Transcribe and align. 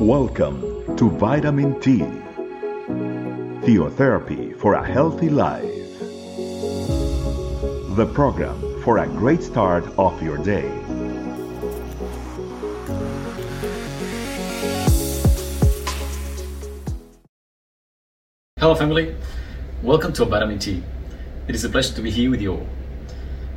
Welcome 0.00 0.96
to 0.96 1.10
Vitamin 1.10 1.80
T, 1.80 1.98
Theotherapy 3.66 4.56
for 4.56 4.74
a 4.74 4.86
Healthy 4.86 5.28
Life, 5.28 5.64
the 7.96 8.08
program 8.14 8.80
for 8.84 8.98
a 8.98 9.08
great 9.08 9.42
start 9.42 9.84
of 9.98 10.22
your 10.22 10.38
day. 10.38 10.70
Hello, 18.60 18.76
family. 18.76 19.16
Welcome 19.82 20.12
to 20.12 20.24
Vitamin 20.26 20.60
T. 20.60 20.84
It 21.48 21.56
is 21.56 21.64
a 21.64 21.68
pleasure 21.68 21.94
to 21.94 22.02
be 22.02 22.12
here 22.12 22.30
with 22.30 22.40
you 22.40 22.52
all. 22.52 22.66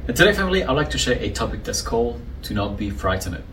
And 0.08 0.18
today, 0.18 0.34
family, 0.34 0.64
I'd 0.64 0.72
like 0.72 0.90
to 0.90 0.98
share 0.98 1.20
a 1.20 1.30
topic 1.30 1.64
that's 1.64 1.84
called 1.84 2.20
To 2.42 2.56
Not 2.56 2.78
Be 2.78 2.90
Frightened." 2.90 3.44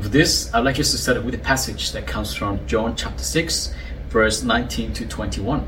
For 0.00 0.08
this, 0.08 0.52
I'd 0.52 0.64
like 0.64 0.80
us 0.80 0.90
to 0.90 0.98
start 0.98 1.24
with 1.24 1.34
a 1.34 1.38
passage 1.38 1.92
that 1.92 2.04
comes 2.06 2.34
from 2.34 2.66
John 2.66 2.96
chapter 2.96 3.22
6, 3.22 3.72
verse 4.08 4.42
19 4.42 4.92
to 4.92 5.06
21. 5.06 5.60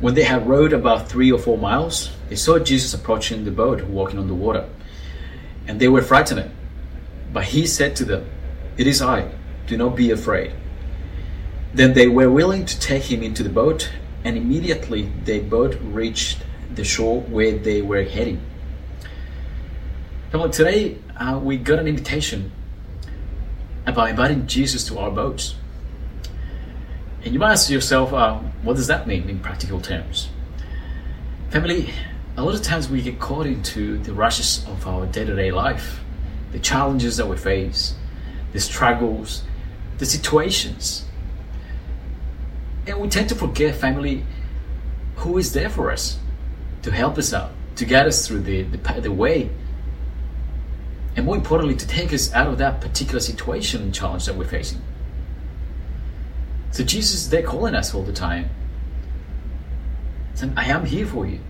When 0.00 0.14
they 0.14 0.24
had 0.24 0.46
rowed 0.46 0.74
about 0.74 1.08
three 1.08 1.32
or 1.32 1.38
four 1.38 1.56
miles, 1.56 2.10
they 2.28 2.36
saw 2.36 2.58
Jesus 2.58 2.92
approaching 2.92 3.44
the 3.44 3.50
boat, 3.50 3.82
walking 3.84 4.18
on 4.18 4.28
the 4.28 4.34
water. 4.34 4.68
And 5.66 5.80
they 5.80 5.88
were 5.88 6.02
frightened. 6.02 6.50
But 7.32 7.44
he 7.44 7.66
said 7.66 7.96
to 7.96 8.04
them, 8.04 8.28
It 8.76 8.86
is 8.86 9.00
I, 9.00 9.32
do 9.66 9.78
not 9.78 9.96
be 9.96 10.10
afraid. 10.10 10.52
Then 11.72 11.94
they 11.94 12.08
were 12.08 12.30
willing 12.30 12.66
to 12.66 12.78
take 12.78 13.04
him 13.04 13.22
into 13.22 13.42
the 13.42 13.48
boat, 13.48 13.90
and 14.22 14.36
immediately 14.36 15.10
they 15.24 15.40
both 15.40 15.80
reached 15.80 16.44
the 16.74 16.84
shore 16.84 17.22
where 17.22 17.56
they 17.56 17.80
were 17.80 18.04
heading. 18.04 18.42
Well, 20.32 20.50
today 20.50 20.98
uh, 21.16 21.40
we 21.42 21.56
got 21.56 21.78
an 21.78 21.88
invitation 21.88 22.52
about 23.88 24.10
inviting 24.10 24.46
Jesus 24.46 24.84
to 24.88 24.98
our 24.98 25.10
boats. 25.10 25.54
And 27.24 27.32
you 27.32 27.40
might 27.40 27.52
ask 27.52 27.70
yourself, 27.70 28.12
uh, 28.12 28.38
what 28.62 28.76
does 28.76 28.86
that 28.86 29.06
mean 29.06 29.28
in 29.28 29.40
practical 29.40 29.80
terms? 29.80 30.28
Family, 31.50 31.90
a 32.36 32.42
lot 32.42 32.54
of 32.54 32.62
times 32.62 32.88
we 32.88 33.02
get 33.02 33.18
caught 33.18 33.46
into 33.46 33.98
the 33.98 34.12
rushes 34.12 34.64
of 34.68 34.86
our 34.86 35.06
day 35.06 35.24
to 35.24 35.34
day 35.34 35.50
life, 35.50 36.00
the 36.52 36.58
challenges 36.58 37.16
that 37.16 37.26
we 37.26 37.36
face, 37.36 37.94
the 38.52 38.60
struggles, 38.60 39.42
the 39.98 40.06
situations. 40.06 41.04
And 42.86 43.00
we 43.00 43.08
tend 43.08 43.28
to 43.30 43.34
forget, 43.34 43.74
family, 43.74 44.24
who 45.16 45.38
is 45.38 45.52
there 45.52 45.68
for 45.68 45.90
us 45.90 46.18
to 46.82 46.92
help 46.92 47.18
us 47.18 47.34
out, 47.34 47.50
to 47.76 47.84
get 47.84 48.06
us 48.06 48.26
through 48.26 48.40
the, 48.40 48.62
the, 48.62 49.00
the 49.00 49.12
way 49.12 49.50
and 51.18 51.26
more 51.26 51.34
importantly, 51.34 51.74
to 51.74 51.86
take 51.88 52.12
us 52.12 52.32
out 52.32 52.46
of 52.46 52.58
that 52.58 52.80
particular 52.80 53.18
situation 53.18 53.82
and 53.82 53.92
challenge 53.92 54.26
that 54.26 54.36
we're 54.36 54.44
facing. 54.44 54.80
So 56.70 56.84
Jesus 56.84 57.22
is 57.22 57.30
there 57.30 57.42
calling 57.42 57.74
us 57.74 57.92
all 57.92 58.04
the 58.04 58.12
time. 58.12 58.48
Saying, 60.34 60.52
I 60.56 60.66
am 60.66 60.86
here 60.86 61.04
for 61.04 61.26
you. 61.26 61.40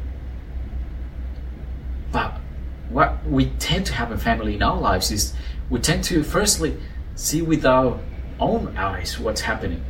But 2.11 2.41
what 2.89 3.23
we 3.27 3.51
tend 3.59 3.85
to 3.85 3.93
have 3.93 4.11
in 4.11 4.17
family 4.17 4.55
in 4.55 4.63
our 4.63 4.81
lives 4.81 5.11
is 5.11 5.35
we 5.69 5.81
tend 5.81 6.03
to 6.05 6.23
firstly 6.23 6.79
see 7.15 7.43
with 7.43 7.67
our 7.67 8.01
own 8.41 8.75
eyes 8.75 9.19
what's 9.19 9.43
happening. 9.43 9.85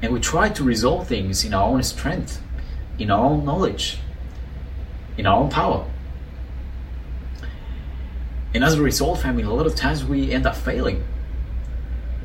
And 0.00 0.14
we 0.14 0.20
try 0.20 0.48
to 0.48 0.64
resolve 0.64 1.08
things 1.08 1.44
in 1.44 1.52
our 1.52 1.68
own 1.68 1.82
strength, 1.82 2.40
in 2.98 3.10
our 3.10 3.22
own 3.22 3.44
knowledge, 3.44 3.98
in 5.18 5.26
our 5.26 5.36
own 5.36 5.50
power. 5.50 5.86
And 8.58 8.64
as 8.64 8.74
a 8.74 8.82
result, 8.82 9.20
family, 9.20 9.44
a 9.44 9.50
lot 9.50 9.66
of 9.66 9.76
times 9.76 10.04
we 10.04 10.32
end 10.32 10.44
up 10.44 10.56
failing. 10.56 11.04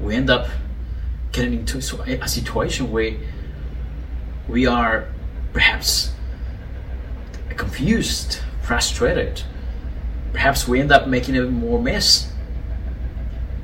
We 0.01 0.15
end 0.15 0.31
up 0.31 0.47
getting 1.31 1.53
into 1.53 1.77
a 1.77 2.27
situation 2.27 2.91
where 2.91 3.17
we 4.47 4.65
are 4.65 5.09
perhaps 5.53 6.11
confused, 7.49 8.39
frustrated. 8.63 9.43
Perhaps 10.31 10.67
we 10.67 10.79
end 10.79 10.91
up 10.91 11.07
making 11.07 11.38
a 11.38 11.43
more 11.43 11.79
mess. 11.79 12.33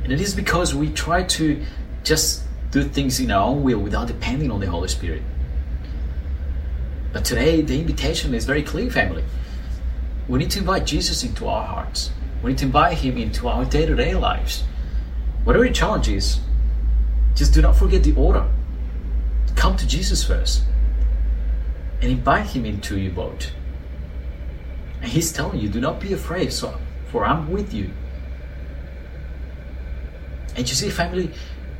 And 0.03 0.13
it 0.13 0.22
is 0.22 0.35
because 0.35 0.75
we 0.75 0.91
try 0.91 1.24
to 1.24 1.66
just 2.03 2.44
do 2.69 2.84
things 2.84 3.19
in 3.19 3.31
our 3.31 3.47
own 3.47 3.63
will 3.63 3.79
without 3.79 4.06
depending 4.06 4.52
on 4.52 4.59
the 4.59 4.68
Holy 4.68 4.90
Spirit. 4.90 5.24
But 7.13 7.25
today, 7.25 7.63
the 7.63 7.79
invitation 7.79 8.35
is 8.35 8.46
very 8.46 8.62
clear, 8.62 8.91
family. 8.91 9.24
We 10.28 10.38
need 10.38 10.52
to 10.52 10.59
invite 10.59 10.85
Jesus 10.85 11.24
into 11.24 11.47
our 11.47 11.66
hearts. 11.66 12.12
We 12.42 12.52
need 12.52 12.58
to 12.60 12.66
invite 12.66 12.98
Him 13.00 13.18
into 13.18 13.48
our 13.48 13.66
day 13.66 13.86
to 13.86 13.96
day 13.96 14.16
lives. 14.16 14.64
Whatever 15.44 15.66
your 15.66 15.74
challenge 15.74 16.10
is, 16.10 16.40
just 17.36 17.54
do 17.54 17.62
not 17.62 17.76
forget 17.76 18.04
the 18.04 18.16
order. 18.16 18.48
Come 19.56 19.76
to 19.78 19.88
Jesus 19.88 20.24
first 20.24 20.64
and 22.02 22.12
invite 22.12 22.48
Him 22.48 22.66
into 22.66 22.98
your 22.98 23.12
boat. 23.12 23.52
And 25.02 25.12
He's 25.12 25.32
telling 25.32 25.60
you, 25.60 25.70
do 25.70 25.82
not 25.82 26.00
be 26.00 26.14
afraid, 26.14 26.54
for 26.54 27.26
I'm 27.26 27.50
with 27.52 27.74
you. 27.74 27.92
And 30.56 30.68
you 30.68 30.76
see, 30.76 30.90
family, 30.90 31.32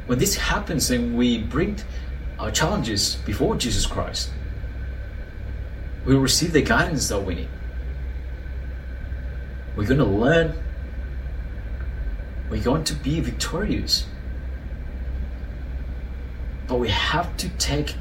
when 0.08 0.20
this 0.20 0.36
happens 0.36 0.90
and 0.91 1.18
we 1.18 1.40
bring 1.40 1.78
our 2.40 2.52
challenges 2.52 3.16
before 3.26 3.56
Jesus 3.56 3.86
Christ, 3.86 4.31
we 6.06 6.16
receive 6.16 6.53
the 6.53 6.62
guidance 6.62 7.09
that 7.09 7.20
we 7.20 7.36
need. 7.36 7.50
We're 9.79 9.88
going 9.88 10.00
to 10.00 10.03
learn. 10.03 10.62
We're 12.50 12.62
going 12.62 12.84
to 12.84 12.94
be 12.95 13.22
victorious. 13.22 14.07
But 16.67 16.79
we 16.79 16.90
have 16.90 17.38
to 17.38 17.47
take 17.51 17.95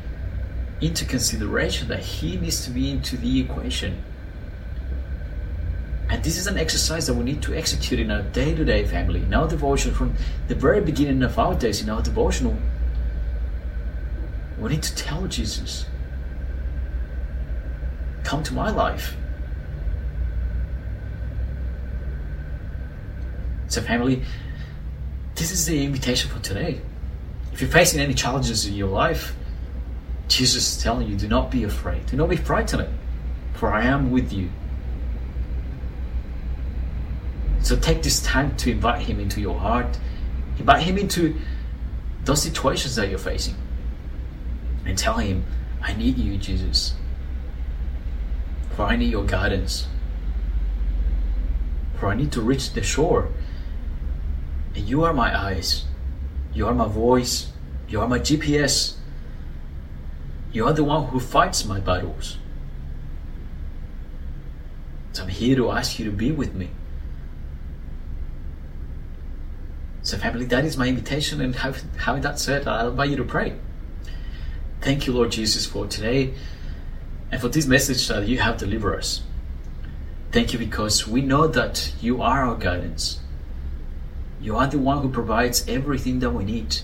into 0.80 1.04
consideration 1.04 1.86
that 1.86 2.00
He 2.00 2.36
needs 2.36 2.64
to 2.64 2.72
be 2.72 2.90
into 2.90 3.16
the 3.16 3.38
equation. 3.38 4.02
And 6.08 6.24
this 6.24 6.36
is 6.36 6.48
an 6.48 6.58
exercise 6.58 7.06
that 7.06 7.14
we 7.14 7.22
need 7.22 7.42
to 7.42 7.54
execute 7.54 8.00
in 8.00 8.10
our 8.10 8.22
day 8.22 8.56
to 8.56 8.64
day 8.64 8.84
family, 8.84 9.22
in 9.22 9.32
our 9.32 9.46
devotion 9.46 9.94
from 9.94 10.16
the 10.48 10.56
very 10.56 10.80
beginning 10.80 11.22
of 11.22 11.38
our 11.38 11.54
days, 11.54 11.80
in 11.80 11.88
our 11.88 12.02
devotional. 12.02 12.56
We 14.58 14.70
need 14.70 14.82
to 14.82 14.96
tell 14.96 15.28
Jesus, 15.28 15.86
Come 18.24 18.42
to 18.42 18.52
my 18.52 18.68
life. 18.68 19.14
So, 23.68 23.82
family, 23.82 24.22
this 25.34 25.52
is 25.52 25.66
the 25.66 25.84
invitation 25.84 26.30
for 26.30 26.40
today. 26.40 26.80
If 27.52 27.60
you're 27.60 27.70
facing 27.70 28.00
any 28.00 28.14
challenges 28.14 28.66
in 28.66 28.74
your 28.74 28.88
life, 28.88 29.36
Jesus 30.26 30.76
is 30.76 30.82
telling 30.82 31.06
you, 31.06 31.16
do 31.16 31.28
not 31.28 31.50
be 31.50 31.64
afraid. 31.64 32.06
Do 32.06 32.16
not 32.16 32.30
be 32.30 32.36
frightened, 32.36 32.88
for 33.54 33.70
I 33.72 33.84
am 33.84 34.10
with 34.10 34.32
you. 34.32 34.50
So 37.60 37.76
take 37.76 38.02
this 38.02 38.22
time 38.22 38.56
to 38.56 38.70
invite 38.70 39.02
Him 39.02 39.20
into 39.20 39.40
your 39.40 39.58
heart, 39.58 39.98
invite 40.58 40.82
Him 40.82 40.96
into 40.96 41.36
those 42.24 42.42
situations 42.42 42.96
that 42.96 43.10
you're 43.10 43.18
facing, 43.18 43.54
and 44.86 44.96
tell 44.96 45.18
Him, 45.18 45.44
I 45.82 45.92
need 45.92 46.16
you, 46.16 46.38
Jesus, 46.38 46.94
for 48.74 48.84
I 48.84 48.96
need 48.96 49.10
your 49.10 49.24
guidance, 49.24 49.88
for 51.98 52.08
I 52.08 52.14
need 52.14 52.32
to 52.32 52.40
reach 52.40 52.72
the 52.72 52.82
shore 52.82 53.30
and 54.74 54.88
you 54.88 55.04
are 55.04 55.12
my 55.12 55.36
eyes. 55.36 55.84
You 56.52 56.66
are 56.66 56.74
my 56.74 56.88
voice. 56.88 57.52
You 57.88 58.00
are 58.00 58.08
my 58.08 58.18
GPS. 58.18 58.94
You 60.52 60.66
are 60.66 60.72
the 60.72 60.84
one 60.84 61.06
who 61.08 61.20
fights 61.20 61.64
my 61.64 61.80
battles. 61.80 62.38
So 65.12 65.24
I'm 65.24 65.28
here 65.28 65.56
to 65.56 65.70
ask 65.70 65.98
you 65.98 66.04
to 66.04 66.10
be 66.10 66.32
with 66.32 66.54
me. 66.54 66.70
So, 70.02 70.16
family, 70.16 70.46
that 70.46 70.64
is 70.64 70.76
my 70.76 70.88
invitation. 70.88 71.40
And 71.40 71.54
having 71.54 72.22
that 72.22 72.38
said, 72.38 72.66
I'll 72.66 72.90
invite 72.90 73.10
you 73.10 73.16
to 73.16 73.24
pray. 73.24 73.54
Thank 74.80 75.06
you, 75.06 75.12
Lord 75.12 75.32
Jesus, 75.32 75.66
for 75.66 75.86
today 75.86 76.34
and 77.30 77.40
for 77.40 77.48
this 77.48 77.66
message 77.66 78.08
that 78.08 78.26
you 78.26 78.38
have 78.38 78.56
delivered 78.56 78.96
us. 78.96 79.22
Thank 80.30 80.52
you 80.52 80.58
because 80.58 81.06
we 81.06 81.20
know 81.20 81.46
that 81.46 81.92
you 82.00 82.22
are 82.22 82.44
our 82.44 82.54
guidance. 82.54 83.20
You 84.40 84.56
are 84.56 84.66
the 84.66 84.78
one 84.78 85.02
who 85.02 85.08
provides 85.10 85.68
everything 85.68 86.20
that 86.20 86.30
we 86.30 86.44
need. 86.44 86.78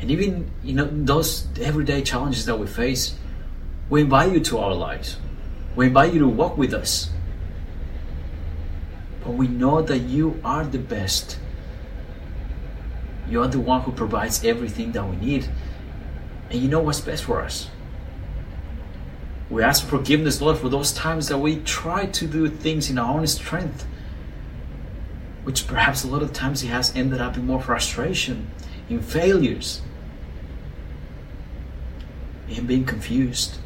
And 0.00 0.10
even 0.10 0.50
you 0.62 0.74
know 0.74 0.88
those 0.90 1.46
everyday 1.60 2.02
challenges 2.02 2.46
that 2.46 2.58
we 2.58 2.66
face, 2.66 3.14
we 3.88 4.02
invite 4.02 4.32
you 4.32 4.40
to 4.40 4.58
our 4.58 4.74
lives. 4.74 5.16
We 5.74 5.86
invite 5.86 6.12
you 6.12 6.20
to 6.20 6.28
walk 6.28 6.56
with 6.56 6.74
us. 6.74 7.10
But 9.24 9.32
we 9.34 9.46
know 9.46 9.82
that 9.82 9.98
you 9.98 10.40
are 10.44 10.64
the 10.64 10.78
best. 10.78 11.38
You 13.28 13.42
are 13.42 13.48
the 13.48 13.60
one 13.60 13.82
who 13.82 13.92
provides 13.92 14.44
everything 14.44 14.92
that 14.92 15.08
we 15.08 15.16
need. 15.16 15.48
And 16.50 16.60
you 16.60 16.68
know 16.68 16.80
what's 16.80 17.00
best 17.00 17.24
for 17.24 17.40
us. 17.40 17.68
We 19.48 19.62
ask 19.62 19.84
for 19.84 19.98
forgiveness, 19.98 20.40
Lord, 20.40 20.58
for 20.58 20.68
those 20.68 20.92
times 20.92 21.28
that 21.28 21.38
we 21.38 21.56
try 21.60 22.06
to 22.06 22.26
do 22.26 22.48
things 22.48 22.90
in 22.90 22.98
our 22.98 23.18
own 23.18 23.26
strength 23.26 23.86
which 25.44 25.66
perhaps 25.66 26.04
a 26.04 26.06
lot 26.06 26.22
of 26.22 26.32
times 26.32 26.62
it 26.62 26.68
has 26.68 26.94
ended 26.94 27.20
up 27.20 27.36
in 27.36 27.46
more 27.46 27.60
frustration, 27.60 28.50
in 28.88 29.00
failures, 29.00 29.82
in 32.48 32.66
being 32.66 32.84
confused. 32.84 33.58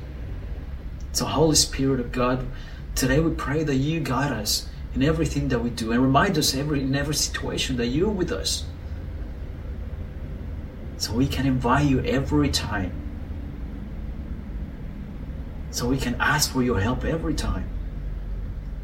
So, 1.12 1.25
Holy 1.25 1.56
Spirit 1.56 2.00
of 2.00 2.12
God, 2.12 2.46
today 2.94 3.20
we 3.20 3.32
pray 3.32 3.62
that 3.62 3.76
you 3.76 4.00
guide 4.00 4.32
us 4.32 4.69
in 4.94 5.02
everything 5.02 5.49
that 5.49 5.58
we 5.58 5.70
do 5.70 5.93
and 5.93 6.02
remind 6.02 6.38
us 6.38 6.55
every 6.55 6.81
in 6.81 6.94
every 6.94 7.14
situation 7.14 7.76
that 7.76 7.87
you're 7.87 8.08
with 8.08 8.32
us. 8.32 8.64
So 10.99 11.12
we 11.12 11.26
can 11.26 11.46
invite 11.46 11.87
you 11.87 12.00
every 12.00 12.49
time. 12.49 12.93
So 15.70 15.87
we 15.87 15.99
can 15.99 16.14
ask 16.19 16.50
for 16.50 16.62
your 16.62 16.81
help 16.81 17.05
every 17.05 17.34
time. 17.34 17.69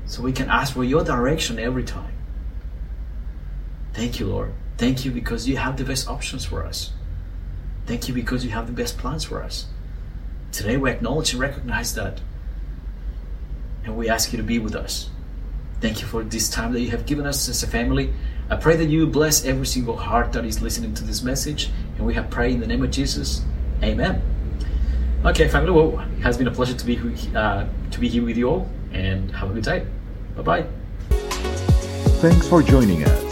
So 0.04 0.20
we 0.20 0.32
can 0.32 0.50
ask 0.50 0.74
for 0.74 0.84
your 0.84 1.02
direction 1.02 1.58
every 1.58 1.84
time. 1.84 2.12
Thank 3.92 4.18
you, 4.18 4.26
Lord. 4.26 4.52
Thank 4.78 5.04
you 5.04 5.10
because 5.10 5.48
you 5.48 5.56
have 5.58 5.76
the 5.76 5.84
best 5.84 6.08
options 6.08 6.44
for 6.44 6.64
us. 6.64 6.92
Thank 7.86 8.08
you 8.08 8.14
because 8.14 8.44
you 8.44 8.50
have 8.50 8.66
the 8.66 8.72
best 8.72 8.98
plans 8.98 9.24
for 9.24 9.42
us. 9.42 9.66
Today 10.50 10.76
we 10.76 10.90
acknowledge 10.90 11.32
and 11.32 11.40
recognize 11.40 11.94
that. 11.94 12.20
And 13.84 13.96
we 13.96 14.08
ask 14.08 14.32
you 14.32 14.36
to 14.36 14.42
be 14.42 14.58
with 14.58 14.74
us. 14.74 15.10
Thank 15.80 16.00
you 16.00 16.06
for 16.06 16.22
this 16.22 16.48
time 16.48 16.72
that 16.72 16.80
you 16.80 16.90
have 16.90 17.06
given 17.06 17.26
us 17.26 17.48
as 17.48 17.62
a 17.62 17.66
family. 17.66 18.12
I 18.48 18.56
pray 18.56 18.76
that 18.76 18.86
you 18.86 19.06
bless 19.06 19.44
every 19.44 19.66
single 19.66 19.96
heart 19.96 20.32
that 20.32 20.44
is 20.44 20.62
listening 20.62 20.94
to 20.94 21.04
this 21.04 21.22
message. 21.22 21.70
And 21.96 22.06
we 22.06 22.14
have 22.14 22.30
prayed 22.30 22.54
in 22.54 22.60
the 22.60 22.66
name 22.66 22.82
of 22.84 22.90
Jesus. 22.90 23.42
Amen. 23.82 24.22
Okay, 25.24 25.48
family. 25.48 25.70
Well, 25.70 26.00
it 26.00 26.22
has 26.22 26.36
been 26.36 26.48
a 26.48 26.50
pleasure 26.50 26.74
to 26.74 26.86
be 26.86 26.98
uh, 27.34 27.66
to 27.90 28.00
be 28.00 28.08
here 28.08 28.24
with 28.24 28.36
you 28.36 28.48
all, 28.48 28.68
and 28.92 29.30
have 29.30 29.50
a 29.50 29.54
good 29.54 29.64
day. 29.64 29.86
Bye 30.36 30.42
bye. 30.42 30.66
Thanks 32.20 32.48
for 32.48 32.62
joining 32.62 33.04
us. 33.04 33.31